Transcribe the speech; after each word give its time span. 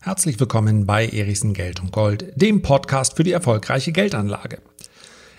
Herzlich 0.00 0.38
willkommen 0.38 0.86
bei 0.86 1.06
Erichsen 1.06 1.54
Geld 1.54 1.80
und 1.80 1.90
Gold, 1.90 2.32
dem 2.36 2.62
Podcast 2.62 3.16
für 3.16 3.24
die 3.24 3.32
erfolgreiche 3.32 3.90
Geldanlage. 3.90 4.58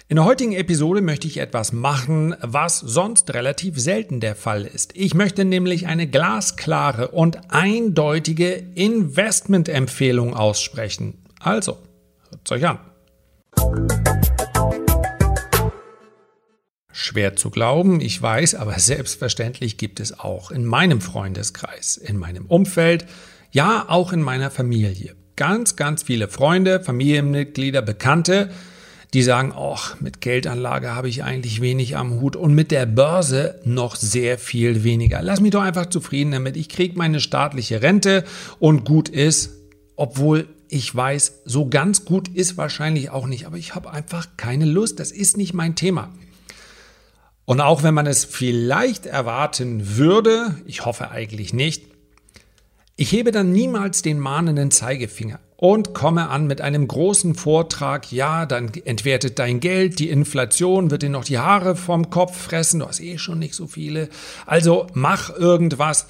In 0.07 0.17
der 0.17 0.25
heutigen 0.25 0.53
Episode 0.53 1.01
möchte 1.01 1.27
ich 1.27 1.37
etwas 1.37 1.71
machen, 1.71 2.35
was 2.41 2.79
sonst 2.79 3.33
relativ 3.33 3.79
selten 3.79 4.19
der 4.19 4.35
Fall 4.35 4.65
ist. 4.65 4.95
Ich 4.95 5.13
möchte 5.13 5.45
nämlich 5.45 5.87
eine 5.87 6.07
glasklare 6.07 7.07
und 7.09 7.51
eindeutige 7.51 8.53
Investmentempfehlung 8.75 10.33
aussprechen. 10.35 11.23
Also, 11.39 11.77
hört 12.29 12.51
euch 12.51 12.67
an. 12.67 14.14
Schwer 16.97 17.35
zu 17.35 17.49
glauben, 17.49 17.99
ich 17.99 18.21
weiß, 18.21 18.55
aber 18.55 18.79
selbstverständlich 18.79 19.75
gibt 19.75 19.99
es 19.99 20.17
auch 20.17 20.49
in 20.49 20.63
meinem 20.63 21.01
Freundeskreis, 21.01 21.97
in 21.97 22.15
meinem 22.15 22.45
Umfeld, 22.45 23.05
ja 23.51 23.83
auch 23.89 24.13
in 24.13 24.21
meiner 24.21 24.49
Familie. 24.49 25.13
Ganz, 25.35 25.75
ganz 25.75 26.03
viele 26.03 26.29
Freunde, 26.29 26.79
Familienmitglieder, 26.79 27.81
Bekannte, 27.81 28.49
die 29.13 29.23
sagen, 29.23 29.51
ach, 29.53 29.99
mit 29.99 30.21
Geldanlage 30.21 30.95
habe 30.95 31.09
ich 31.09 31.25
eigentlich 31.25 31.59
wenig 31.59 31.97
am 31.97 32.21
Hut 32.21 32.37
und 32.37 32.55
mit 32.55 32.71
der 32.71 32.85
Börse 32.85 33.59
noch 33.65 33.97
sehr 33.97 34.37
viel 34.37 34.85
weniger. 34.85 35.21
Lass 35.21 35.41
mich 35.41 35.51
doch 35.51 35.63
einfach 35.63 35.87
zufrieden 35.87 36.31
damit. 36.31 36.55
Ich 36.55 36.69
kriege 36.69 36.97
meine 36.97 37.19
staatliche 37.19 37.81
Rente 37.81 38.23
und 38.57 38.85
gut 38.85 39.09
ist, 39.09 39.51
obwohl 39.97 40.47
ich 40.69 40.95
weiß, 40.95 41.41
so 41.43 41.67
ganz 41.67 42.05
gut 42.05 42.29
ist 42.29 42.55
wahrscheinlich 42.55 43.09
auch 43.09 43.27
nicht, 43.27 43.47
aber 43.47 43.57
ich 43.57 43.75
habe 43.75 43.91
einfach 43.91 44.37
keine 44.37 44.63
Lust. 44.63 45.01
Das 45.01 45.11
ist 45.11 45.35
nicht 45.35 45.53
mein 45.53 45.75
Thema. 45.75 46.13
Und 47.45 47.61
auch 47.61 47.83
wenn 47.83 47.93
man 47.93 48.07
es 48.07 48.25
vielleicht 48.25 49.05
erwarten 49.05 49.97
würde, 49.97 50.55
ich 50.65 50.85
hoffe 50.85 51.11
eigentlich 51.11 51.53
nicht, 51.53 51.83
ich 52.95 53.11
hebe 53.11 53.31
dann 53.31 53.51
niemals 53.51 54.01
den 54.01 54.19
mahnenden 54.19 54.71
Zeigefinger 54.71 55.39
und 55.57 55.93
komme 55.93 56.29
an 56.29 56.47
mit 56.47 56.61
einem 56.61 56.87
großen 56.87 57.35
Vortrag, 57.35 58.11
ja, 58.11 58.45
dann 58.45 58.71
entwertet 58.85 59.37
dein 59.37 59.59
Geld, 59.59 59.99
die 59.99 60.09
Inflation 60.09 60.91
wird 60.91 61.03
dir 61.03 61.09
noch 61.09 61.25
die 61.25 61.37
Haare 61.37 61.75
vom 61.75 62.09
Kopf 62.09 62.37
fressen, 62.37 62.79
du 62.79 62.87
hast 62.87 62.99
eh 62.99 63.17
schon 63.17 63.39
nicht 63.39 63.53
so 63.53 63.67
viele, 63.67 64.09
also 64.45 64.87
mach 64.93 65.29
irgendwas. 65.29 66.07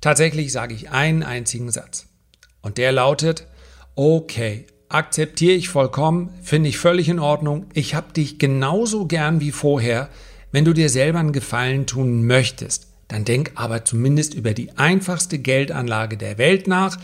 Tatsächlich 0.00 0.52
sage 0.52 0.74
ich 0.74 0.90
einen 0.90 1.22
einzigen 1.22 1.70
Satz. 1.70 2.06
Und 2.62 2.78
der 2.78 2.92
lautet, 2.92 3.46
okay, 3.96 4.66
akzeptiere 4.88 5.54
ich 5.54 5.68
vollkommen, 5.68 6.30
finde 6.42 6.68
ich 6.68 6.78
völlig 6.78 7.08
in 7.08 7.18
Ordnung, 7.18 7.66
ich 7.74 7.94
habe 7.94 8.12
dich 8.12 8.38
genauso 8.38 9.06
gern 9.06 9.40
wie 9.40 9.52
vorher, 9.52 10.08
wenn 10.54 10.64
du 10.64 10.72
dir 10.72 10.88
selber 10.88 11.18
einen 11.18 11.32
Gefallen 11.32 11.86
tun 11.86 12.26
möchtest 12.26 12.94
dann 13.08 13.24
denk 13.24 13.52
aber 13.54 13.84
zumindest 13.84 14.34
über 14.34 14.54
die 14.54 14.72
einfachste 14.76 15.38
Geldanlage 15.38 16.16
der 16.16 16.38
Welt 16.38 16.66
nach. 16.66 16.98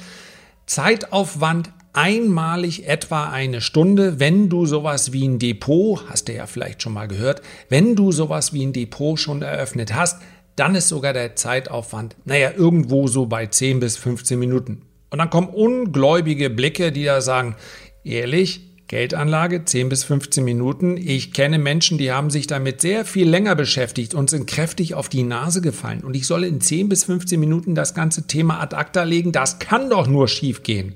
Zeitaufwand 0.66 1.72
einmalig 1.92 2.86
etwa 2.86 3.30
eine 3.30 3.60
Stunde, 3.60 4.20
wenn 4.20 4.48
du 4.48 4.64
sowas 4.66 5.12
wie 5.12 5.26
ein 5.26 5.38
Depot, 5.38 6.02
hast 6.08 6.28
du 6.28 6.34
ja 6.34 6.46
vielleicht 6.46 6.82
schon 6.82 6.92
mal 6.92 7.08
gehört, 7.08 7.42
wenn 7.68 7.96
du 7.96 8.12
sowas 8.12 8.52
wie 8.52 8.64
ein 8.64 8.72
Depot 8.72 9.18
schon 9.18 9.42
eröffnet 9.42 9.94
hast, 9.94 10.22
dann 10.56 10.74
ist 10.74 10.88
sogar 10.88 11.12
der 11.12 11.36
Zeitaufwand, 11.36 12.16
naja, 12.24 12.52
irgendwo 12.56 13.06
so 13.08 13.26
bei 13.26 13.46
10 13.46 13.80
bis 13.80 13.96
15 13.96 14.38
Minuten. 14.38 14.82
Und 15.10 15.18
dann 15.18 15.30
kommen 15.30 15.48
ungläubige 15.48 16.50
Blicke, 16.50 16.92
die 16.92 17.04
da 17.04 17.20
sagen, 17.20 17.56
ehrlich, 18.04 18.69
Geldanlage 18.90 19.64
10 19.64 19.88
bis 19.88 20.02
15 20.02 20.44
Minuten. 20.44 20.96
Ich 20.96 21.32
kenne 21.32 21.60
Menschen, 21.60 21.96
die 21.96 22.10
haben 22.10 22.28
sich 22.28 22.48
damit 22.48 22.80
sehr 22.80 23.04
viel 23.04 23.28
länger 23.28 23.54
beschäftigt 23.54 24.14
und 24.14 24.28
sind 24.28 24.48
kräftig 24.48 24.94
auf 24.94 25.08
die 25.08 25.22
Nase 25.22 25.60
gefallen. 25.60 26.00
Und 26.00 26.16
ich 26.16 26.26
soll 26.26 26.42
in 26.42 26.60
10 26.60 26.88
bis 26.88 27.04
15 27.04 27.38
Minuten 27.38 27.76
das 27.76 27.94
ganze 27.94 28.26
Thema 28.26 28.58
ad 28.58 28.74
acta 28.74 29.04
legen. 29.04 29.30
Das 29.30 29.60
kann 29.60 29.90
doch 29.90 30.08
nur 30.08 30.26
schief 30.26 30.64
gehen. 30.64 30.94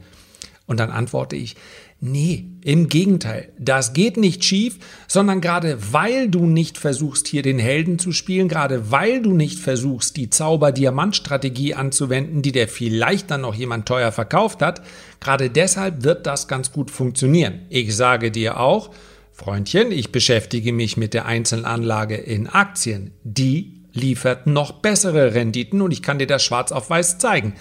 Und 0.66 0.80
dann 0.80 0.90
antworte 0.90 1.36
ich, 1.36 1.54
Nee, 2.06 2.50
im 2.60 2.90
Gegenteil. 2.90 3.48
Das 3.58 3.94
geht 3.94 4.18
nicht 4.18 4.44
schief, 4.44 4.76
sondern 5.08 5.40
gerade 5.40 5.78
weil 5.90 6.28
du 6.28 6.44
nicht 6.44 6.76
versuchst, 6.76 7.26
hier 7.26 7.40
den 7.40 7.58
Helden 7.58 7.98
zu 7.98 8.12
spielen, 8.12 8.46
gerade 8.46 8.90
weil 8.90 9.22
du 9.22 9.32
nicht 9.32 9.58
versuchst, 9.58 10.18
die 10.18 10.28
Zauber-Diamant-Strategie 10.28 11.72
anzuwenden, 11.72 12.42
die 12.42 12.52
dir 12.52 12.68
vielleicht 12.68 13.30
dann 13.30 13.40
noch 13.40 13.54
jemand 13.54 13.88
teuer 13.88 14.12
verkauft 14.12 14.60
hat, 14.60 14.82
gerade 15.18 15.48
deshalb 15.48 16.04
wird 16.04 16.26
das 16.26 16.46
ganz 16.46 16.72
gut 16.72 16.90
funktionieren. 16.90 17.60
Ich 17.70 17.96
sage 17.96 18.30
dir 18.30 18.60
auch, 18.60 18.90
Freundchen, 19.32 19.90
ich 19.90 20.12
beschäftige 20.12 20.74
mich 20.74 20.98
mit 20.98 21.14
der 21.14 21.24
Einzelanlage 21.24 22.16
in 22.16 22.48
Aktien. 22.48 23.12
Die 23.22 23.80
liefert 23.94 24.46
noch 24.46 24.72
bessere 24.72 25.34
Renditen 25.34 25.80
und 25.80 25.90
ich 25.90 26.02
kann 26.02 26.18
dir 26.18 26.26
das 26.26 26.44
schwarz 26.44 26.70
auf 26.70 26.90
weiß 26.90 27.16
zeigen. 27.16 27.54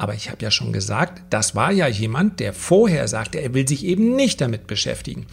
Aber 0.00 0.14
ich 0.14 0.30
habe 0.30 0.42
ja 0.42 0.52
schon 0.52 0.72
gesagt, 0.72 1.22
das 1.28 1.56
war 1.56 1.72
ja 1.72 1.88
jemand, 1.88 2.38
der 2.38 2.52
vorher 2.52 3.08
sagte, 3.08 3.40
er 3.40 3.52
will 3.52 3.66
sich 3.66 3.84
eben 3.84 4.14
nicht 4.14 4.40
damit 4.40 4.68
beschäftigen. 4.68 5.26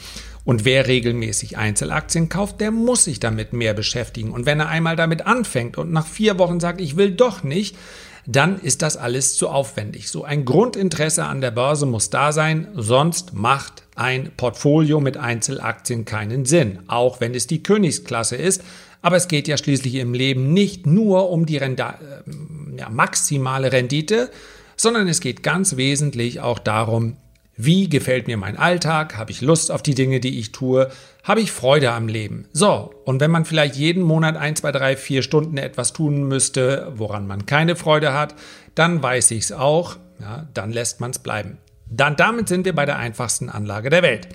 Und 0.43 0.65
wer 0.65 0.87
regelmäßig 0.87 1.55
Einzelaktien 1.55 2.29
kauft, 2.29 2.59
der 2.61 2.71
muss 2.71 3.03
sich 3.03 3.19
damit 3.19 3.53
mehr 3.53 3.75
beschäftigen. 3.75 4.31
Und 4.31 4.47
wenn 4.47 4.59
er 4.59 4.67
einmal 4.67 4.95
damit 4.95 5.27
anfängt 5.27 5.77
und 5.77 5.91
nach 5.91 6.07
vier 6.07 6.39
Wochen 6.39 6.59
sagt, 6.59 6.81
ich 6.81 6.97
will 6.97 7.11
doch 7.11 7.43
nicht, 7.43 7.77
dann 8.25 8.59
ist 8.59 8.81
das 8.81 8.97
alles 8.97 9.37
zu 9.37 9.49
aufwendig. 9.49 10.09
So 10.09 10.23
ein 10.23 10.45
Grundinteresse 10.45 11.25
an 11.25 11.41
der 11.41 11.51
Börse 11.51 11.85
muss 11.85 12.09
da 12.09 12.31
sein, 12.31 12.67
sonst 12.73 13.35
macht 13.35 13.83
ein 13.95 14.31
Portfolio 14.35 14.99
mit 14.99 15.15
Einzelaktien 15.15 16.05
keinen 16.05 16.45
Sinn, 16.45 16.79
auch 16.87 17.21
wenn 17.21 17.35
es 17.35 17.45
die 17.45 17.61
Königsklasse 17.61 18.35
ist. 18.35 18.63
Aber 19.03 19.17
es 19.17 19.27
geht 19.27 19.47
ja 19.47 19.57
schließlich 19.57 19.93
im 19.95 20.15
Leben 20.15 20.53
nicht 20.53 20.87
nur 20.87 21.29
um 21.29 21.45
die 21.45 21.57
Renda 21.57 21.99
äh, 22.01 22.79
ja, 22.79 22.89
maximale 22.89 23.71
Rendite, 23.71 24.31
sondern 24.75 25.07
es 25.07 25.21
geht 25.21 25.43
ganz 25.43 25.77
wesentlich 25.77 26.39
auch 26.39 26.59
darum, 26.59 27.17
wie 27.57 27.87
gefällt 27.87 28.27
mir 28.27 28.35
mein 28.35 28.57
Alltag? 28.57 29.17
Habe 29.17 29.31
ich 29.31 29.41
Lust 29.41 29.71
auf 29.71 29.81
die 29.81 29.95
Dinge, 29.95 30.19
die 30.19 30.39
ich 30.39 30.51
tue? 30.51 30.89
Habe 31.23 31.39
ich 31.39 31.51
Freude 31.51 31.91
am 31.91 32.09
Leben? 32.09 32.47
So, 32.51 32.93
und 33.05 33.21
wenn 33.21 33.31
man 33.31 33.45
vielleicht 33.45 33.75
jeden 33.75 34.03
Monat 34.03 34.35
ein, 34.35 34.57
zwei, 34.57 34.73
drei, 34.73 34.97
vier 34.97 35.21
Stunden 35.21 35.57
etwas 35.57 35.93
tun 35.93 36.27
müsste, 36.27 36.91
woran 36.95 37.27
man 37.27 37.45
keine 37.45 37.77
Freude 37.77 38.13
hat, 38.13 38.35
dann 38.75 39.01
weiß 39.01 39.31
ich 39.31 39.45
es 39.45 39.51
auch, 39.53 39.95
ja, 40.19 40.47
dann 40.53 40.71
lässt 40.71 40.99
man 40.99 41.11
es 41.11 41.19
bleiben. 41.19 41.57
Dann 41.89 42.17
damit 42.17 42.49
sind 42.49 42.65
wir 42.65 42.75
bei 42.75 42.85
der 42.85 42.97
einfachsten 42.97 43.49
Anlage 43.49 43.89
der 43.89 44.03
Welt. 44.03 44.27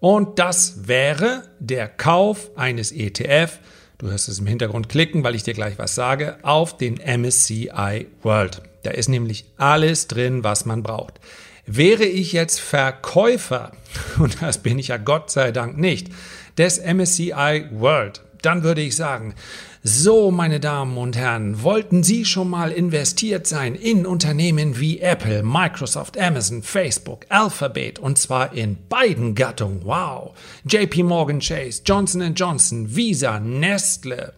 Und 0.00 0.38
das 0.38 0.86
wäre 0.86 1.44
der 1.58 1.88
Kauf 1.88 2.50
eines 2.56 2.92
ETF, 2.92 3.58
du 3.96 4.10
hörst 4.10 4.28
es 4.28 4.38
im 4.38 4.46
Hintergrund 4.46 4.88
klicken, 4.88 5.24
weil 5.24 5.34
ich 5.34 5.42
dir 5.42 5.54
gleich 5.54 5.78
was 5.78 5.94
sage, 5.94 6.36
auf 6.42 6.76
den 6.76 6.96
MSCI 6.96 8.06
World. 8.22 8.62
Da 8.82 8.90
ist 8.90 9.08
nämlich 9.08 9.44
alles 9.56 10.08
drin, 10.08 10.44
was 10.44 10.64
man 10.64 10.82
braucht. 10.82 11.20
Wäre 11.66 12.04
ich 12.04 12.32
jetzt 12.32 12.60
Verkäufer, 12.60 13.72
und 14.18 14.40
das 14.42 14.58
bin 14.58 14.78
ich 14.78 14.88
ja 14.88 14.96
Gott 14.96 15.30
sei 15.30 15.52
Dank 15.52 15.78
nicht, 15.78 16.08
des 16.56 16.80
MSCI 16.82 17.66
World, 17.72 18.22
dann 18.42 18.62
würde 18.62 18.80
ich 18.80 18.96
sagen, 18.96 19.34
so, 19.84 20.32
meine 20.32 20.58
Damen 20.58 20.98
und 20.98 21.16
Herren, 21.16 21.62
wollten 21.62 22.02
Sie 22.02 22.24
schon 22.24 22.50
mal 22.50 22.72
investiert 22.72 23.46
sein 23.46 23.76
in 23.76 24.06
Unternehmen 24.06 24.80
wie 24.80 24.98
Apple, 24.98 25.44
Microsoft, 25.44 26.18
Amazon, 26.18 26.62
Facebook, 26.62 27.26
Alphabet 27.28 28.00
und 28.00 28.18
zwar 28.18 28.52
in 28.52 28.76
beiden 28.88 29.36
Gattungen? 29.36 29.84
Wow! 29.84 30.34
JP 30.68 31.04
Morgan 31.04 31.38
Chase, 31.38 31.82
Johnson 31.84 32.34
Johnson, 32.34 32.96
Visa, 32.96 33.38
Nestle. 33.38 34.32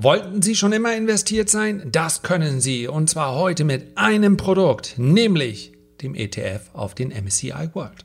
Wollten 0.00 0.42
Sie 0.42 0.54
schon 0.54 0.72
immer 0.72 0.94
investiert 0.94 1.50
sein? 1.50 1.82
Das 1.90 2.22
können 2.22 2.60
Sie 2.60 2.86
und 2.86 3.10
zwar 3.10 3.34
heute 3.34 3.64
mit 3.64 3.98
einem 3.98 4.36
Produkt, 4.36 4.94
nämlich 4.96 5.72
dem 6.00 6.14
ETF 6.14 6.70
auf 6.72 6.94
den 6.94 7.08
MSCI 7.08 7.70
World. 7.72 8.04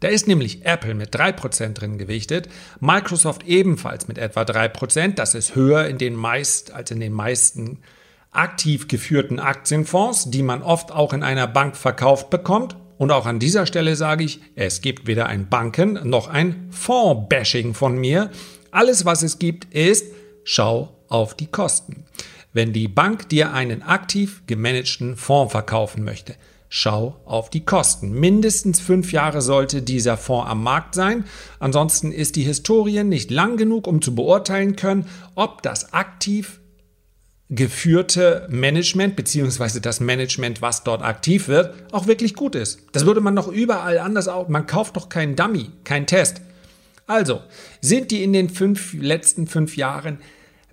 Da 0.00 0.08
ist 0.08 0.26
nämlich 0.26 0.66
Apple 0.66 0.94
mit 0.94 1.14
3% 1.14 1.74
drin 1.74 1.96
gewichtet, 1.96 2.48
Microsoft 2.80 3.46
ebenfalls 3.46 4.08
mit 4.08 4.18
etwa 4.18 4.40
3%, 4.42 5.14
das 5.14 5.36
ist 5.36 5.54
höher 5.54 5.86
in 5.86 5.96
den 5.96 6.16
meist, 6.16 6.72
als 6.72 6.90
in 6.90 6.98
den 6.98 7.12
meisten 7.12 7.78
aktiv 8.32 8.88
geführten 8.88 9.38
Aktienfonds, 9.38 10.32
die 10.32 10.42
man 10.42 10.60
oft 10.60 10.90
auch 10.90 11.12
in 11.12 11.22
einer 11.22 11.46
Bank 11.46 11.76
verkauft 11.76 12.30
bekommt. 12.30 12.76
Und 12.96 13.12
auch 13.12 13.26
an 13.26 13.38
dieser 13.38 13.64
Stelle 13.64 13.94
sage 13.94 14.24
ich, 14.24 14.40
es 14.56 14.80
gibt 14.80 15.06
weder 15.06 15.26
ein 15.26 15.48
Banken 15.48 16.00
noch 16.02 16.26
ein 16.26 16.66
Fonds-Bashing 16.72 17.74
von 17.74 17.96
mir. 17.96 18.32
Alles, 18.72 19.04
was 19.04 19.22
es 19.22 19.38
gibt, 19.38 19.72
ist, 19.72 20.04
schau 20.42 20.97
auf 21.08 21.34
die 21.34 21.46
Kosten. 21.46 22.04
Wenn 22.52 22.72
die 22.72 22.88
Bank 22.88 23.28
dir 23.28 23.52
einen 23.52 23.82
aktiv 23.82 24.42
gemanagten 24.46 25.16
Fonds 25.16 25.52
verkaufen 25.52 26.04
möchte, 26.04 26.34
schau 26.68 27.20
auf 27.24 27.50
die 27.50 27.64
Kosten. 27.64 28.12
Mindestens 28.12 28.80
fünf 28.80 29.12
Jahre 29.12 29.42
sollte 29.42 29.82
dieser 29.82 30.16
Fonds 30.16 30.50
am 30.50 30.62
Markt 30.62 30.94
sein. 30.94 31.24
Ansonsten 31.58 32.12
ist 32.12 32.36
die 32.36 32.42
Historie 32.42 33.04
nicht 33.04 33.30
lang 33.30 33.56
genug, 33.56 33.86
um 33.86 34.02
zu 34.02 34.14
beurteilen 34.14 34.76
können, 34.76 35.06
ob 35.34 35.62
das 35.62 35.92
aktiv 35.92 36.60
geführte 37.50 38.46
Management 38.50 39.16
beziehungsweise 39.16 39.80
das 39.80 40.00
Management, 40.00 40.60
was 40.60 40.84
dort 40.84 41.02
aktiv 41.02 41.48
wird, 41.48 41.74
auch 41.92 42.06
wirklich 42.06 42.34
gut 42.34 42.54
ist. 42.54 42.80
Das 42.92 43.06
würde 43.06 43.22
man 43.22 43.36
doch 43.36 43.48
überall 43.48 43.98
anders 43.98 44.28
auch. 44.28 44.48
Man 44.48 44.66
kauft 44.66 44.96
doch 44.96 45.08
keinen 45.08 45.34
Dummy, 45.34 45.70
keinen 45.84 46.06
Test. 46.06 46.42
Also, 47.06 47.40
sind 47.80 48.10
die 48.10 48.22
in 48.22 48.34
den 48.34 48.50
fünf, 48.50 48.92
letzten 48.92 49.46
fünf 49.46 49.78
Jahren 49.78 50.18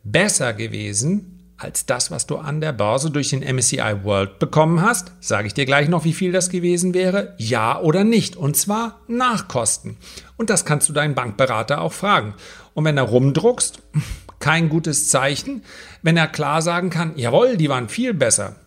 besser 0.05 0.53
gewesen 0.53 1.31
als 1.57 1.85
das, 1.85 2.11
was 2.11 2.27
du 2.27 2.37
an 2.37 2.61
der 2.61 2.73
Börse 2.73 3.11
durch 3.11 3.29
den 3.29 3.41
MSCI 3.41 4.03
World 4.03 4.39
bekommen 4.39 4.81
hast? 4.81 5.11
Sage 5.19 5.47
ich 5.47 5.53
dir 5.53 5.65
gleich 5.65 5.89
noch, 5.89 6.03
wie 6.03 6.13
viel 6.13 6.31
das 6.31 6.49
gewesen 6.49 6.93
wäre? 6.93 7.33
Ja 7.37 7.79
oder 7.79 8.03
nicht? 8.03 8.35
Und 8.35 8.55
zwar 8.55 8.99
nach 9.07 9.47
Kosten. 9.47 9.97
Und 10.37 10.49
das 10.49 10.65
kannst 10.65 10.89
du 10.89 10.93
deinen 10.93 11.15
Bankberater 11.15 11.81
auch 11.81 11.93
fragen. 11.93 12.33
Und 12.73 12.85
wenn 12.85 12.97
er 12.97 13.03
rumdruckst, 13.03 13.79
kein 14.39 14.69
gutes 14.69 15.09
Zeichen. 15.09 15.63
Wenn 16.01 16.17
er 16.17 16.27
klar 16.27 16.61
sagen 16.61 16.89
kann, 16.89 17.13
jawohl, 17.15 17.57
die 17.57 17.69
waren 17.69 17.89
viel 17.89 18.13
besser, 18.13 18.57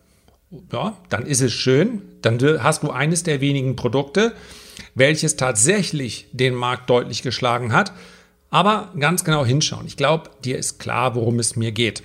ja, 0.73 0.97
dann 1.09 1.25
ist 1.25 1.41
es 1.41 1.53
schön. 1.53 2.01
Dann 2.21 2.39
hast 2.61 2.83
du 2.83 2.89
eines 2.89 3.23
der 3.23 3.39
wenigen 3.39 3.75
Produkte, 3.75 4.33
welches 4.95 5.37
tatsächlich 5.37 6.27
den 6.31 6.55
Markt 6.55 6.89
deutlich 6.89 7.21
geschlagen 7.21 7.71
hat. 7.71 7.93
Aber 8.49 8.91
ganz 8.99 9.23
genau 9.23 9.45
hinschauen. 9.45 9.85
Ich 9.85 9.97
glaube, 9.97 10.29
dir 10.43 10.57
ist 10.57 10.79
klar, 10.79 11.15
worum 11.15 11.39
es 11.39 11.55
mir 11.55 11.71
geht. 11.71 12.03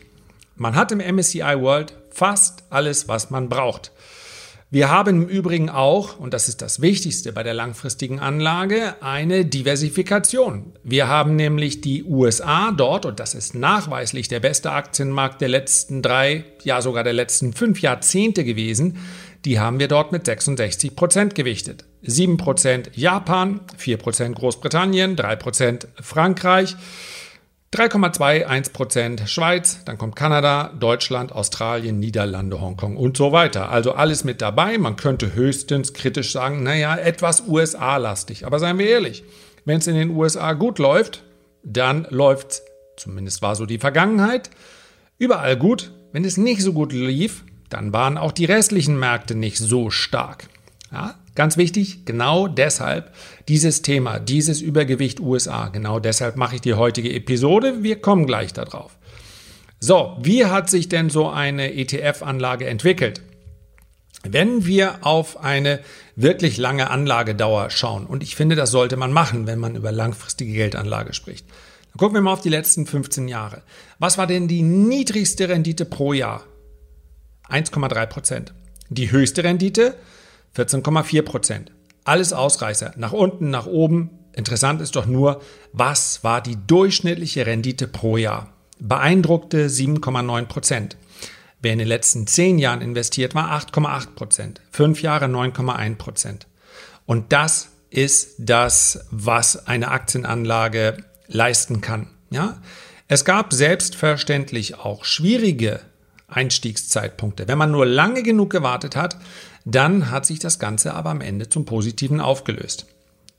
Man 0.56 0.76
hat 0.76 0.93
im 0.93 0.99
MSCI 0.99 1.61
World 1.61 1.94
fast 2.11 2.64
alles, 2.70 3.08
was 3.08 3.31
man 3.31 3.49
braucht. 3.49 3.93
Wir 4.70 4.91
haben 4.91 5.23
im 5.23 5.29
Übrigen 5.29 5.70
auch, 5.70 6.19
und 6.19 6.35
das 6.35 6.49
ist 6.49 6.61
das 6.61 6.81
Wichtigste 6.81 7.32
bei 7.32 7.44
der 7.44 7.55
langfristigen 7.55 8.19
Anlage, 8.19 8.96
eine 9.02 9.44
Diversifikation. 9.44 10.73
Wir 10.82 11.06
haben 11.06 11.37
nämlich 11.37 11.81
die 11.81 12.02
USA 12.02 12.73
dort, 12.73 13.06
und 13.06 13.20
das 13.20 13.35
ist 13.35 13.55
nachweislich 13.55 14.26
der 14.26 14.41
beste 14.41 14.73
Aktienmarkt 14.73 15.41
der 15.41 15.49
letzten 15.49 16.02
drei, 16.02 16.44
ja 16.64 16.82
sogar 16.82 17.05
der 17.05 17.12
letzten 17.12 17.52
fünf 17.52 17.82
Jahrzehnte 17.82 18.43
gewesen, 18.43 18.99
die 19.44 19.61
haben 19.61 19.79
wir 19.79 19.87
dort 19.87 20.11
mit 20.11 20.26
66 20.26 20.96
Prozent 20.96 21.37
gewichtet. 21.37 21.85
7 22.06 22.36
Prozent 22.36 22.90
Japan, 22.94 23.60
4 23.76 23.96
Prozent 23.96 24.36
Großbritannien, 24.36 25.16
3 25.16 25.36
Prozent 25.36 25.88
Frankreich. 26.00 26.76
3,21% 27.74 29.26
Schweiz, 29.26 29.80
dann 29.84 29.98
kommt 29.98 30.14
Kanada, 30.14 30.72
Deutschland, 30.78 31.32
Australien, 31.32 31.98
Niederlande, 31.98 32.60
Hongkong 32.60 32.96
und 32.96 33.16
so 33.16 33.32
weiter. 33.32 33.68
Also 33.68 33.94
alles 33.94 34.22
mit 34.22 34.40
dabei. 34.40 34.78
Man 34.78 34.94
könnte 34.94 35.34
höchstens 35.34 35.92
kritisch 35.92 36.30
sagen, 36.30 36.62
naja, 36.62 36.96
etwas 36.96 37.48
USA-lastig. 37.48 38.46
Aber 38.46 38.60
seien 38.60 38.78
wir 38.78 38.86
ehrlich, 38.86 39.24
wenn 39.64 39.78
es 39.78 39.88
in 39.88 39.96
den 39.96 40.10
USA 40.10 40.52
gut 40.52 40.78
läuft, 40.78 41.24
dann 41.64 42.06
läuft 42.10 42.52
es, 42.52 42.62
zumindest 42.96 43.42
war 43.42 43.56
so 43.56 43.66
die 43.66 43.78
Vergangenheit, 43.78 44.50
überall 45.18 45.56
gut. 45.56 45.90
Wenn 46.12 46.24
es 46.24 46.36
nicht 46.36 46.62
so 46.62 46.72
gut 46.72 46.92
lief, 46.92 47.42
dann 47.70 47.92
waren 47.92 48.18
auch 48.18 48.30
die 48.30 48.44
restlichen 48.44 49.00
Märkte 49.00 49.34
nicht 49.34 49.58
so 49.58 49.90
stark. 49.90 50.46
Ja, 50.92 51.16
Ganz 51.34 51.56
wichtig, 51.56 52.04
genau 52.04 52.46
deshalb 52.46 53.12
dieses 53.48 53.82
Thema, 53.82 54.20
dieses 54.20 54.60
Übergewicht 54.60 55.19
USA. 55.19 55.69
Genau 55.69 55.98
deshalb 55.98 56.36
mache 56.36 56.56
ich 56.56 56.60
die 56.60 56.75
heutige 56.75 57.12
Episode. 57.12 57.82
Wir 57.82 58.00
kommen 58.00 58.26
gleich 58.26 58.52
darauf. 58.52 58.96
So, 59.81 60.16
wie 60.22 60.46
hat 60.46 60.70
sich 60.70 60.88
denn 60.88 61.10
so 61.10 61.28
eine 61.28 61.75
ETF-Anlage 61.75 62.66
entwickelt? 62.66 63.20
Wenn 64.22 64.64
wir 64.64 65.04
auf 65.04 65.42
eine 65.42 65.81
wirklich 66.16 66.56
lange 66.56 66.88
Anlagedauer 66.88 67.69
schauen, 67.69 68.06
und 68.06 68.22
ich 68.22 68.36
finde, 68.36 68.56
das 68.56 68.70
sollte 68.70 68.96
man 68.96 69.12
machen, 69.12 69.46
wenn 69.46 69.58
man 69.58 69.76
über 69.76 69.92
langfristige 69.92 70.52
Geldanlage 70.52 71.12
spricht, 71.12 71.46
dann 71.48 71.98
gucken 71.98 72.14
wir 72.14 72.22
mal 72.22 72.32
auf 72.32 72.40
die 72.40 72.48
letzten 72.48 72.86
15 72.86 73.28
Jahre. 73.28 73.62
Was 73.98 74.16
war 74.16 74.26
denn 74.26 74.48
die 74.48 74.62
niedrigste 74.62 75.48
Rendite 75.48 75.84
pro 75.84 76.12
Jahr? 76.12 76.44
1,3 77.50 78.06
Prozent. 78.06 78.54
Die 78.88 79.10
höchste 79.10 79.44
Rendite 79.44 79.96
14,4 80.56 81.22
Prozent. 81.22 81.72
Alles 82.04 82.32
Ausreißer. 82.32 82.92
Nach 82.96 83.12
unten, 83.12 83.50
nach 83.50 83.66
oben. 83.66 84.10
Interessant 84.32 84.80
ist 84.80 84.96
doch 84.96 85.06
nur, 85.06 85.40
was 85.72 86.22
war 86.22 86.40
die 86.40 86.56
durchschnittliche 86.66 87.46
Rendite 87.46 87.86
pro 87.86 88.16
Jahr? 88.16 88.52
Beeindruckte 88.78 89.68
7,9 89.68 90.46
Prozent. 90.46 90.96
Wer 91.62 91.72
in 91.72 91.78
den 91.78 91.88
letzten 91.88 92.26
10 92.26 92.58
Jahren 92.58 92.82
investiert, 92.82 93.34
war 93.34 93.50
8,8 93.52 94.14
Prozent. 94.14 94.60
Fünf 94.70 95.00
Jahre 95.02 95.26
9,1 95.26 95.96
Prozent. 95.96 96.46
Und 97.06 97.32
das 97.32 97.70
ist 97.90 98.34
das, 98.38 99.06
was 99.10 99.66
eine 99.66 99.88
Aktienanlage 99.88 100.98
leisten 101.26 101.80
kann. 101.80 102.08
Ja? 102.30 102.58
Es 103.08 103.24
gab 103.24 103.52
selbstverständlich 103.52 104.78
auch 104.78 105.04
schwierige 105.04 105.80
Einstiegszeitpunkte. 106.26 107.48
Wenn 107.48 107.58
man 107.58 107.70
nur 107.70 107.86
lange 107.86 108.22
genug 108.22 108.50
gewartet 108.50 108.96
hat, 108.96 109.16
dann 109.64 110.11
hat 110.11 110.26
sich 110.26 110.38
das 110.38 110.58
Ganze 110.58 110.94
aber 110.94 111.11
am 111.11 111.20
Ende 111.20 111.49
zum 111.49 111.64
Positiven 111.64 112.20
aufgelöst. 112.20 112.87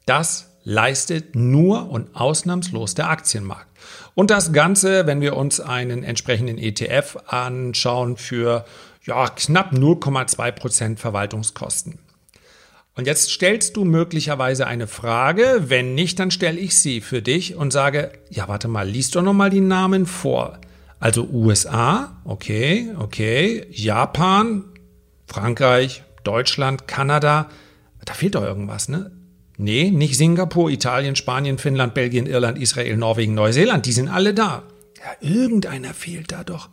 Das 0.06 0.50
leistet 0.64 1.36
nur 1.36 1.90
und 1.90 2.16
ausnahmslos 2.16 2.96
der 2.96 3.10
Aktienmarkt. 3.10 3.68
Und 4.16 4.32
das 4.32 4.52
Ganze, 4.52 5.06
wenn 5.06 5.22
wir 5.22 5.38
uns 5.38 5.60
einen 5.60 6.04
entsprechenden 6.04 6.58
ETF 6.58 7.18
anschauen, 7.28 8.18
für 8.18 8.66
ja, 9.04 9.28
knapp 9.30 9.72
0,2 9.74 10.52
Prozent 10.52 11.00
Verwaltungskosten. 11.00 12.00
Und 12.96 13.08
jetzt 13.08 13.30
stellst 13.30 13.76
du 13.76 13.84
möglicherweise 13.84 14.68
eine 14.68 14.88
Frage. 14.88 15.66
Wenn 15.68 15.96
nicht, 15.96 16.18
dann 16.18 16.32
stelle 16.32 16.60
ich 16.60 16.78
sie 16.78 17.02
für 17.02 17.22
dich 17.22 17.56
und 17.56 17.72
sage, 17.72 18.12
ja, 18.30 18.48
warte 18.48 18.68
mal, 18.68 18.88
liest 18.88 19.16
doch 19.16 19.22
nochmal 19.22 19.50
die 19.50 19.62
Namen 19.62 20.06
vor. 20.06 20.60
Also 21.00 21.28
USA, 21.28 22.22
okay, 22.24 22.90
okay, 22.98 23.68
Japan, 23.70 24.64
Frankreich, 25.28 26.04
Deutschland, 26.26 26.88
Kanada. 26.88 27.50
Da 28.04 28.14
fehlt 28.14 28.36
doch 28.36 28.44
irgendwas, 28.44 28.90
ne? 28.90 29.12
Nee, 29.58 29.90
nicht 29.90 30.18
Singapur, 30.18 30.70
Italien, 30.70 31.16
Spanien, 31.16 31.58
Finnland, 31.58 31.94
Belgien, 31.94 32.28
Irland, 32.28 32.60
Israel, 32.60 32.98
Norwegen, 32.98 33.34
Neuseeland. 33.34 33.86
Die 33.86 33.94
sind 33.94 34.10
alle 34.10 34.34
da. 34.34 34.64
Ja, 34.98 35.28
irgendeiner 35.28 35.94
fehlt 35.94 36.32
da 36.32 36.44
doch. 36.44 36.70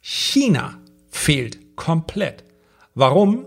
China 0.00 0.78
fehlt 1.10 1.76
komplett. 1.76 2.44
Warum? 2.94 3.46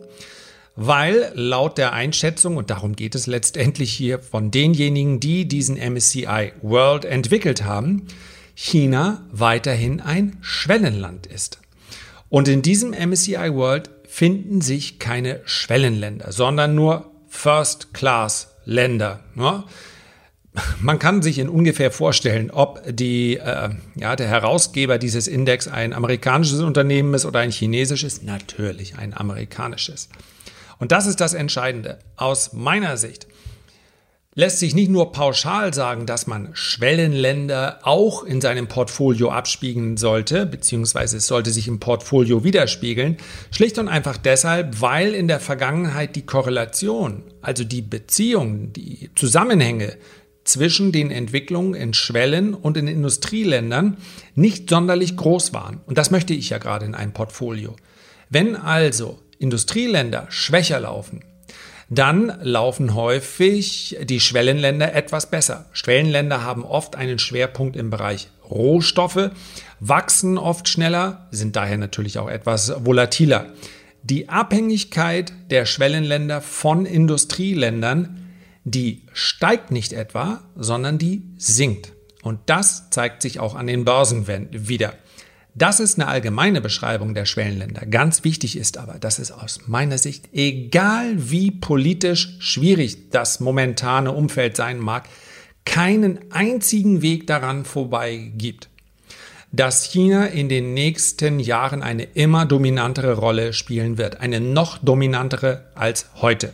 Weil 0.76 1.32
laut 1.36 1.78
der 1.78 1.94
Einschätzung, 1.94 2.58
und 2.58 2.70
darum 2.72 2.96
geht 2.96 3.16
es 3.16 3.28
letztendlich 3.28 3.94
hier 3.94 4.20
von 4.20 4.52
denjenigen, 4.52 5.20
die 5.20 5.48
diesen 5.48 5.78
MSCI 5.78 6.54
World 6.62 7.06
entwickelt 7.06 7.64
haben, 7.64 8.08
China 8.56 9.26
weiterhin 9.32 10.02
ein 10.02 10.38
Schwellenland 10.42 11.28
ist. 11.28 11.60
Und 12.30 12.48
in 12.48 12.64
diesem 12.64 12.92
MSCI 12.92 13.54
World 13.54 13.92
finden 14.14 14.62
sich 14.62 15.00
keine 15.00 15.42
Schwellenländer, 15.44 16.32
sondern 16.32 16.76
nur 16.76 17.10
First-Class-Länder. 17.30 19.22
Ne? 19.34 19.64
Man 20.80 21.00
kann 21.00 21.24
sich 21.24 21.40
in 21.40 21.50
ungefähr 21.50 21.90
vorstellen, 21.90 22.52
ob 22.52 22.84
die, 22.88 23.38
äh, 23.38 23.70
ja, 23.96 24.16
der 24.16 24.28
Herausgeber 24.28 25.00
dieses 25.00 25.28
Index 25.28 25.68
ein 25.68 25.94
amerikanisches 25.94 26.60
Unternehmen 26.60 27.16
ist 27.16 27.26
oder 27.26 27.40
ein 27.40 27.50
chinesisches. 27.50 28.22
Natürlich 28.22 29.00
ein 29.00 29.18
amerikanisches. 29.18 30.10
Und 30.78 30.92
das 30.92 31.08
ist 31.08 31.20
das 31.20 31.34
Entscheidende 31.34 31.98
aus 32.16 32.54
meiner 32.54 32.98
Sicht 32.98 33.26
lässt 34.36 34.60
sich 34.60 34.74
nicht 34.74 34.90
nur 34.90 35.12
pauschal 35.12 35.74
sagen, 35.74 36.06
dass 36.06 36.28
man 36.28 36.50
Schwellenländer 36.54 37.80
auch 37.84 38.24
in 38.24 38.42
seinem 38.42 38.68
Portfolio 38.68 39.30
abspiegeln 39.32 39.98
sollte, 39.98 40.46
beziehungsweise 40.46 41.18
es 41.18 41.28
sollte 41.28 41.52
sich 41.52 41.68
im 41.68 41.80
Portfolio 41.80 42.44
widerspiegeln, 42.44 43.18
schlicht 43.52 43.78
und 43.78 43.88
einfach 43.88 44.18
deshalb, 44.18 44.82
weil 44.82 45.14
in 45.14 45.28
der 45.28 45.40
Vergangenheit 45.40 46.16
die 46.16 46.26
Korrelation, 46.26 47.24
also 47.42 47.64
die 47.64 47.82
Beziehung, 47.82 48.74
die 48.74 49.12
Zusammenhänge 49.16 49.98
zwischen 50.44 50.92
den 50.92 51.10
Entwicklungen 51.12 51.74
in 51.74 51.94
Schwellen- 51.94 52.54
und 52.54 52.76
in 52.76 52.88
Industrieländern 52.88 53.98
nicht 54.36 54.70
sonderlich 54.70 55.16
groß 55.16 55.54
waren. 55.54 55.80
Und 55.86 55.98
das 55.98 56.12
möchte 56.12 56.34
ich 56.34 56.50
ja 56.50 56.58
gerade 56.58 56.86
in 56.86 56.96
einem 56.96 57.14
Portfolio. 57.14 57.76
Wenn 58.30 58.56
also 58.56 59.20
Industrieländer 59.40 60.28
schwächer 60.30 60.82
laufen, 60.82 61.24
dann 61.90 62.40
laufen 62.42 62.96
häufig 62.96 63.98
die 64.04 64.20
Schwellenländer 64.20 64.94
etwas 64.94 65.30
besser. 65.30 65.66
Schwellenländer 65.74 66.44
haben 66.44 66.64
oft 66.64 66.96
einen 66.96 67.20
Schwerpunkt 67.20 67.76
im 67.76 67.90
Bereich 67.90 68.30
Rohstoffe, 68.50 69.32
wachsen 69.80 70.38
oft 70.38 70.68
schneller, 70.68 71.28
sind 71.32 71.56
daher 71.56 71.78
natürlich 71.78 72.20
auch 72.20 72.30
etwas 72.30 72.74
volatiler. 72.86 73.48
Die 74.04 74.30
Abhängigkeit 74.30 75.34
der 75.50 75.66
Schwellenländer 75.66 76.42
von 76.42 76.86
Industrieländern, 76.86 78.32
die 78.64 79.04
steigt 79.14 79.72
nicht 79.72 79.94
etwa, 79.94 80.42
sondern 80.56 80.98
die 80.98 81.24
sinkt. 81.38 81.94
Und 82.22 82.40
das 82.46 82.90
zeigt 82.90 83.22
sich 83.22 83.40
auch 83.40 83.56
an 83.56 83.68
den 83.68 83.86
Börsen 83.86 84.28
wieder. 84.52 84.94
Das 85.56 85.80
ist 85.80 86.00
eine 86.00 86.08
allgemeine 86.08 86.62
Beschreibung 86.62 87.14
der 87.14 87.26
Schwellenländer. 87.26 87.86
Ganz 87.86 88.24
wichtig 88.24 88.58
ist 88.58 88.78
aber, 88.78 88.98
dass 88.98 89.20
es 89.20 89.32
aus 89.32 89.68
meiner 89.68 90.00
Sicht, 90.00 90.30
egal 90.34 91.30
wie 91.30 91.52
politisch 91.52 92.38
schwierig 92.40 93.12
das 93.12 93.40
momentane 93.40 94.12
Umfeld 94.12 94.58
sein 94.58 94.80
mag, 94.80 95.08
keinen 95.64 96.20
einzigen 96.32 97.04
Weg 97.04 97.28
daran 97.28 97.66
vorbei 97.66 98.32
gibt, 98.36 98.70
dass 99.52 99.84
China 99.84 100.26
in 100.26 100.50
den 100.50 100.74
nächsten 100.74 101.40
Jahren 101.40 101.84
eine 101.84 102.04
immer 102.04 102.48
dominantere 102.48 103.14
Rolle 103.14 103.54
spielen 103.54 104.00
wird, 104.00 104.20
eine 104.20 104.40
noch 104.40 104.80
dominantere 104.80 105.66
als 105.76 106.08
heute. 106.16 106.52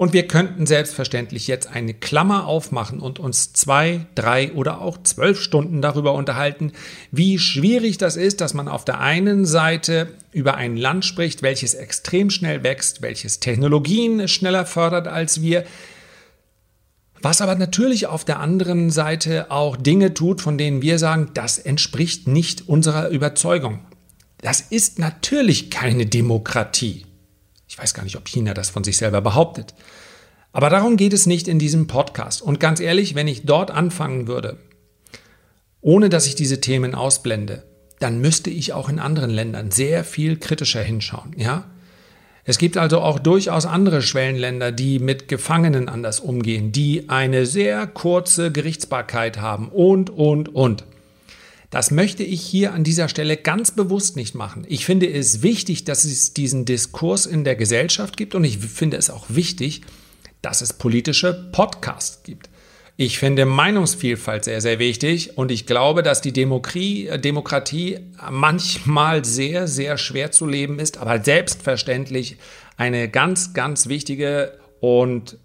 Und 0.00 0.14
wir 0.14 0.26
könnten 0.26 0.64
selbstverständlich 0.64 1.46
jetzt 1.46 1.66
eine 1.66 1.92
Klammer 1.92 2.46
aufmachen 2.46 3.00
und 3.00 3.18
uns 3.18 3.52
zwei, 3.52 4.06
drei 4.14 4.50
oder 4.52 4.80
auch 4.80 4.96
zwölf 5.02 5.38
Stunden 5.42 5.82
darüber 5.82 6.14
unterhalten, 6.14 6.72
wie 7.10 7.38
schwierig 7.38 7.98
das 7.98 8.16
ist, 8.16 8.40
dass 8.40 8.54
man 8.54 8.66
auf 8.66 8.86
der 8.86 9.00
einen 9.00 9.44
Seite 9.44 10.08
über 10.32 10.54
ein 10.54 10.78
Land 10.78 11.04
spricht, 11.04 11.42
welches 11.42 11.74
extrem 11.74 12.30
schnell 12.30 12.62
wächst, 12.62 13.02
welches 13.02 13.40
Technologien 13.40 14.26
schneller 14.26 14.64
fördert 14.64 15.06
als 15.06 15.42
wir, 15.42 15.64
was 17.20 17.42
aber 17.42 17.54
natürlich 17.56 18.06
auf 18.06 18.24
der 18.24 18.40
anderen 18.40 18.88
Seite 18.88 19.50
auch 19.50 19.76
Dinge 19.76 20.14
tut, 20.14 20.40
von 20.40 20.56
denen 20.56 20.80
wir 20.80 20.98
sagen, 20.98 21.28
das 21.34 21.58
entspricht 21.58 22.26
nicht 22.26 22.70
unserer 22.70 23.10
Überzeugung. 23.10 23.80
Das 24.38 24.62
ist 24.62 24.98
natürlich 24.98 25.70
keine 25.70 26.06
Demokratie. 26.06 27.04
Ich 27.80 27.84
weiß 27.84 27.94
gar 27.94 28.02
nicht, 28.02 28.16
ob 28.16 28.28
China 28.28 28.52
das 28.52 28.68
von 28.68 28.84
sich 28.84 28.98
selber 28.98 29.22
behauptet. 29.22 29.72
Aber 30.52 30.68
darum 30.68 30.98
geht 30.98 31.14
es 31.14 31.24
nicht 31.24 31.48
in 31.48 31.58
diesem 31.58 31.86
Podcast. 31.86 32.42
Und 32.42 32.60
ganz 32.60 32.78
ehrlich, 32.78 33.14
wenn 33.14 33.26
ich 33.26 33.46
dort 33.46 33.70
anfangen 33.70 34.26
würde, 34.26 34.58
ohne 35.80 36.10
dass 36.10 36.26
ich 36.26 36.34
diese 36.34 36.60
Themen 36.60 36.94
ausblende, 36.94 37.64
dann 37.98 38.20
müsste 38.20 38.50
ich 38.50 38.74
auch 38.74 38.90
in 38.90 38.98
anderen 38.98 39.30
Ländern 39.30 39.70
sehr 39.70 40.04
viel 40.04 40.36
kritischer 40.36 40.82
hinschauen, 40.82 41.34
ja? 41.38 41.70
Es 42.44 42.58
gibt 42.58 42.76
also 42.76 43.00
auch 43.00 43.18
durchaus 43.18 43.64
andere 43.64 44.02
Schwellenländer, 44.02 44.72
die 44.72 44.98
mit 44.98 45.28
Gefangenen 45.28 45.88
anders 45.88 46.20
umgehen, 46.20 46.72
die 46.72 47.08
eine 47.08 47.46
sehr 47.46 47.86
kurze 47.86 48.52
Gerichtsbarkeit 48.52 49.40
haben 49.40 49.68
und, 49.68 50.10
und, 50.10 50.48
und. 50.54 50.84
Das 51.70 51.92
möchte 51.92 52.24
ich 52.24 52.42
hier 52.42 52.74
an 52.74 52.82
dieser 52.82 53.08
Stelle 53.08 53.36
ganz 53.36 53.70
bewusst 53.70 54.16
nicht 54.16 54.34
machen. 54.34 54.66
Ich 54.68 54.84
finde 54.84 55.08
es 55.08 55.42
wichtig, 55.42 55.84
dass 55.84 56.04
es 56.04 56.34
diesen 56.34 56.64
Diskurs 56.64 57.26
in 57.26 57.44
der 57.44 57.54
Gesellschaft 57.54 58.16
gibt 58.16 58.34
und 58.34 58.42
ich 58.42 58.58
finde 58.58 58.96
es 58.96 59.08
auch 59.08 59.26
wichtig, 59.28 59.82
dass 60.42 60.62
es 60.62 60.72
politische 60.72 61.48
Podcasts 61.52 62.24
gibt. 62.24 62.50
Ich 62.96 63.18
finde 63.18 63.46
Meinungsvielfalt 63.46 64.44
sehr, 64.44 64.60
sehr 64.60 64.78
wichtig 64.78 65.38
und 65.38 65.50
ich 65.50 65.64
glaube, 65.64 66.02
dass 66.02 66.20
die 66.20 66.32
Demokratie, 66.32 67.06
äh, 67.06 68.00
manchmal 68.30 69.24
sehr, 69.24 69.68
sehr 69.68 69.96
schwer 69.96 70.32
zu 70.32 70.46
leben 70.46 70.78
ist, 70.78 70.98
aber 70.98 71.22
selbstverständlich 71.22 72.36
eine 72.76 73.08
ganz, 73.08 73.54
ganz 73.54 73.88
wichtige 73.88 74.58
und 74.80 75.38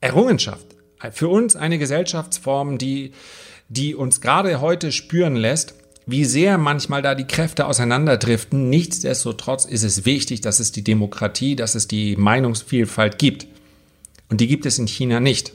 Errungenschaft. 0.00 0.66
Für 1.12 1.28
uns 1.28 1.56
eine 1.56 1.78
Gesellschaftsform, 1.78 2.76
die, 2.76 3.12
die 3.70 3.94
uns 3.94 4.20
gerade 4.20 4.60
heute 4.60 4.92
spüren 4.92 5.36
lässt, 5.36 5.74
wie 6.04 6.24
sehr 6.24 6.58
manchmal 6.58 7.02
da 7.02 7.14
die 7.14 7.26
Kräfte 7.26 7.66
auseinanderdriften. 7.66 8.68
Nichtsdestotrotz 8.68 9.64
ist 9.64 9.84
es 9.84 10.04
wichtig, 10.04 10.40
dass 10.40 10.60
es 10.60 10.72
die 10.72 10.84
Demokratie, 10.84 11.56
dass 11.56 11.76
es 11.76 11.86
die 11.86 12.16
Meinungsvielfalt 12.16 13.18
gibt. 13.18 13.46
Und 14.28 14.40
die 14.40 14.48
gibt 14.48 14.66
es 14.66 14.78
in 14.78 14.88
China 14.88 15.20
nicht. 15.20 15.52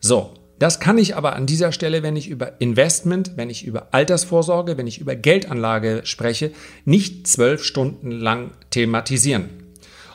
So, 0.00 0.32
das 0.58 0.80
kann 0.80 0.96
ich 0.96 1.14
aber 1.14 1.36
an 1.36 1.46
dieser 1.46 1.72
Stelle, 1.72 2.02
wenn 2.02 2.16
ich 2.16 2.28
über 2.28 2.60
Investment, 2.60 3.32
wenn 3.36 3.50
ich 3.50 3.66
über 3.66 3.88
Altersvorsorge, 3.92 4.78
wenn 4.78 4.86
ich 4.86 4.98
über 4.98 5.14
Geldanlage 5.14 6.02
spreche, 6.04 6.52
nicht 6.84 7.26
zwölf 7.26 7.62
Stunden 7.64 8.10
lang 8.10 8.52
thematisieren. 8.70 9.61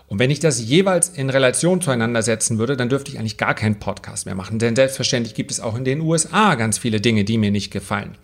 Und 0.08 0.20
wenn 0.20 0.32
ich 0.32 0.40
das 0.40 0.62
jeweils 0.62 1.10
in 1.10 1.30
Relation 1.30 1.82
zueinander 1.82 2.22
setzen 2.22 2.58
würde, 2.60 2.78
dann 2.78 2.90
dürfte 2.90 3.12
ich 3.12 3.20
eigentlich 3.20 3.38
gar 3.38 3.54
keinen 3.54 3.80
Podcast 3.80 4.26
mehr 4.26 4.36
machen. 4.36 4.58
Denn 4.58 4.76
selbstverständlich 4.76 5.36
gibt 5.36 5.52
es 5.52 5.60
auch 5.60 5.76
in 5.76 5.84
den 5.84 6.02
USA 6.02 6.56
ganz 6.56 6.78
viele 6.78 7.02
Dinge, 7.02 7.26
die 7.26 7.38
mir 7.38 7.52
nicht 7.52 7.72
gefallen. 7.72 8.18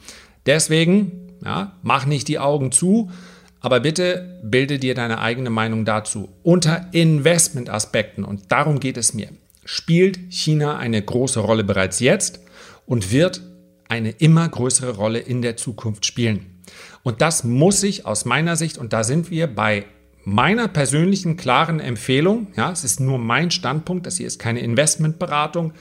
Deswegen, 0.45 1.33
ja, 1.43 1.77
mach 1.81 2.05
nicht 2.05 2.27
die 2.27 2.39
Augen 2.39 2.71
zu, 2.71 3.11
aber 3.59 3.81
bitte 3.81 4.39
bilde 4.43 4.79
dir 4.79 4.95
deine 4.95 5.19
eigene 5.19 5.49
Meinung 5.49 5.85
dazu 5.85 6.29
unter 6.41 6.87
Investmentaspekten. 6.91 8.23
Und 8.23 8.51
darum 8.51 8.79
geht 8.79 8.97
es 8.97 9.13
mir 9.13 9.29
spielt 9.65 10.19
China 10.29 10.77
eine 10.77 11.01
große 11.01 11.39
Rolle 11.39 11.63
bereits 11.63 11.99
jetzt 11.99 12.39
und 12.85 13.11
wird 13.11 13.41
eine 13.87 14.11
immer 14.11 14.47
größere 14.47 14.95
Rolle 14.95 15.19
in 15.19 15.41
der 15.41 15.57
Zukunft 15.57 16.05
spielen. 16.05 16.61
Und 17.03 17.21
das 17.21 17.43
muss 17.43 17.81
sich 17.81 18.05
aus 18.05 18.25
meiner 18.25 18.55
Sicht, 18.55 18.77
und 18.77 18.93
da 18.93 19.03
sind 19.03 19.29
wir 19.29 19.47
bei 19.47 19.85
meiner 20.23 20.67
persönlichen 20.67 21.37
klaren 21.37 21.79
Empfehlung, 21.79 22.47
ja, 22.55 22.71
es 22.71 22.83
ist 22.83 22.99
nur 22.99 23.17
mein 23.17 23.51
Standpunkt, 23.51 24.05
das 24.05 24.17
hier 24.17 24.27
ist 24.27 24.39
keine 24.39 24.61
Investmentberatung. 24.61 25.73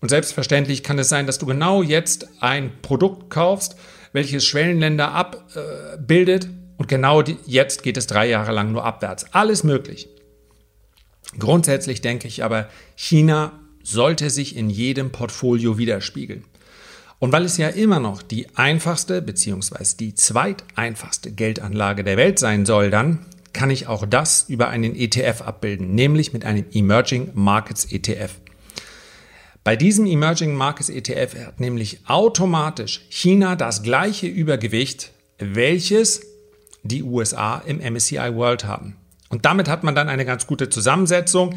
Und 0.00 0.10
selbstverständlich 0.10 0.82
kann 0.82 0.98
es 0.98 1.08
sein, 1.08 1.26
dass 1.26 1.38
du 1.38 1.46
genau 1.46 1.82
jetzt 1.82 2.28
ein 2.40 2.70
Produkt 2.82 3.30
kaufst, 3.30 3.76
welches 4.12 4.44
Schwellenländer 4.44 5.12
abbildet. 5.12 6.44
Äh, 6.44 6.48
und 6.76 6.88
genau 6.88 7.22
jetzt 7.46 7.82
geht 7.82 7.96
es 7.96 8.06
drei 8.06 8.28
Jahre 8.28 8.52
lang 8.52 8.70
nur 8.70 8.84
abwärts. 8.84 9.32
Alles 9.32 9.64
möglich. 9.64 10.08
Grundsätzlich 11.38 12.00
denke 12.00 12.28
ich 12.28 12.44
aber, 12.44 12.68
China 12.94 13.52
sollte 13.82 14.30
sich 14.30 14.56
in 14.56 14.70
jedem 14.70 15.10
Portfolio 15.10 15.78
widerspiegeln. 15.78 16.44
Und 17.18 17.32
weil 17.32 17.44
es 17.44 17.56
ja 17.56 17.68
immer 17.68 17.98
noch 17.98 18.22
die 18.22 18.46
einfachste 18.56 19.22
bzw. 19.22 19.96
die 19.98 20.14
zweiteinfachste 20.14 21.32
Geldanlage 21.32 22.04
der 22.04 22.16
Welt 22.16 22.38
sein 22.38 22.64
soll, 22.64 22.90
dann 22.90 23.26
kann 23.52 23.70
ich 23.70 23.86
auch 23.86 24.06
das 24.06 24.46
über 24.48 24.68
einen 24.68 24.94
ETF 24.94 25.42
abbilden, 25.42 25.94
nämlich 25.94 26.32
mit 26.32 26.44
einem 26.44 26.66
Emerging 26.72 27.30
Markets 27.34 27.86
ETF. 27.90 28.32
Bei 29.64 29.76
diesem 29.76 30.06
Emerging 30.06 30.54
Markets 30.54 30.88
ETF 30.88 31.34
hat 31.46 31.60
nämlich 31.60 32.00
automatisch 32.06 33.02
China 33.10 33.56
das 33.56 33.82
gleiche 33.82 34.26
Übergewicht, 34.26 35.12
welches 35.38 36.22
die 36.82 37.02
USA 37.02 37.62
im 37.66 37.78
MSCI 37.78 38.34
World 38.34 38.64
haben. 38.64 38.96
Und 39.28 39.44
damit 39.44 39.68
hat 39.68 39.84
man 39.84 39.94
dann 39.94 40.08
eine 40.08 40.24
ganz 40.24 40.46
gute 40.46 40.70
Zusammensetzung. 40.70 41.54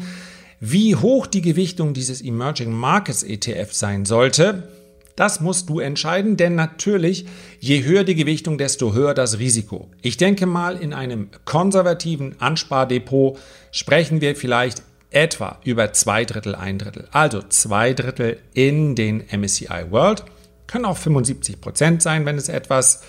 Wie 0.60 0.94
hoch 0.94 1.26
die 1.26 1.40
Gewichtung 1.40 1.94
dieses 1.94 2.20
Emerging 2.20 2.70
Markets 2.72 3.22
ETF 3.22 3.72
sein 3.72 4.04
sollte, 4.04 4.68
das 5.16 5.40
musst 5.40 5.68
du 5.68 5.78
entscheiden, 5.80 6.36
denn 6.36 6.54
natürlich, 6.54 7.26
je 7.60 7.84
höher 7.84 8.04
die 8.04 8.14
Gewichtung, 8.14 8.58
desto 8.58 8.94
höher 8.94 9.14
das 9.14 9.38
Risiko. 9.38 9.90
Ich 10.00 10.16
denke 10.16 10.46
mal, 10.46 10.76
in 10.76 10.92
einem 10.94 11.28
konservativen 11.44 12.40
Anspardepot 12.40 13.38
sprechen 13.70 14.20
wir 14.20 14.34
vielleicht 14.36 14.82
etwa 15.10 15.58
über 15.64 15.92
zwei 15.92 16.24
Drittel, 16.24 16.54
ein 16.54 16.78
Drittel. 16.78 17.08
Also 17.12 17.42
zwei 17.42 17.92
Drittel 17.92 18.38
in 18.54 18.94
den 18.94 19.22
MSCI 19.30 19.90
World. 19.90 20.24
Können 20.66 20.86
auch 20.86 20.96
75 20.96 21.60
Prozent 21.60 22.02
sein, 22.02 22.24
wenn 22.24 22.38
es 22.38 22.48
etwas 22.48 23.02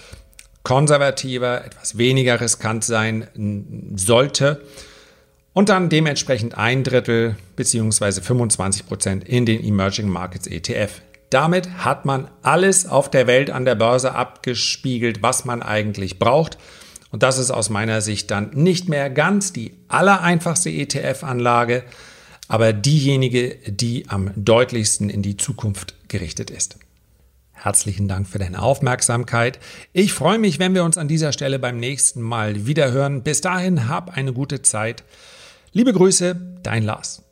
konservativer, 0.63 1.65
etwas 1.65 1.97
weniger 1.97 2.39
riskant 2.39 2.83
sein 2.83 3.27
sollte 3.95 4.61
und 5.53 5.69
dann 5.69 5.89
dementsprechend 5.89 6.57
ein 6.57 6.83
Drittel 6.83 7.35
bzw. 7.55 8.21
25 8.21 8.85
Prozent 8.85 9.23
in 9.27 9.45
den 9.45 9.63
Emerging 9.63 10.09
Markets 10.09 10.47
ETF. 10.47 11.01
Damit 11.33 11.83
hat 11.83 12.05
man 12.05 12.29
alles 12.43 12.85
auf 12.85 13.09
der 13.09 13.25
Welt 13.25 13.49
an 13.49 13.65
der 13.65 13.73
Börse 13.73 14.13
abgespiegelt, 14.13 15.23
was 15.23 15.45
man 15.45 15.63
eigentlich 15.63 16.19
braucht. 16.19 16.59
Und 17.09 17.23
das 17.23 17.39
ist 17.39 17.49
aus 17.49 17.71
meiner 17.71 18.01
Sicht 18.01 18.29
dann 18.29 18.51
nicht 18.51 18.87
mehr 18.87 19.09
ganz 19.09 19.51
die 19.51 19.73
allereinfachste 19.87 20.69
ETF-Anlage, 20.69 21.85
aber 22.47 22.71
diejenige, 22.71 23.57
die 23.65 24.07
am 24.09 24.29
deutlichsten 24.35 25.09
in 25.09 25.23
die 25.23 25.35
Zukunft 25.35 25.95
gerichtet 26.07 26.51
ist. 26.51 26.77
Herzlichen 27.51 28.07
Dank 28.07 28.27
für 28.27 28.37
deine 28.37 28.61
Aufmerksamkeit. 28.61 29.57
Ich 29.91 30.13
freue 30.13 30.37
mich, 30.37 30.59
wenn 30.59 30.75
wir 30.75 30.83
uns 30.83 30.99
an 30.99 31.07
dieser 31.07 31.31
Stelle 31.31 31.57
beim 31.57 31.79
nächsten 31.79 32.21
Mal 32.21 32.67
wieder 32.67 32.91
hören. 32.91 33.23
Bis 33.23 33.41
dahin, 33.41 33.87
hab 33.87 34.15
eine 34.15 34.33
gute 34.33 34.61
Zeit. 34.61 35.03
Liebe 35.71 35.93
Grüße, 35.93 36.35
dein 36.61 36.83
Lars. 36.83 37.23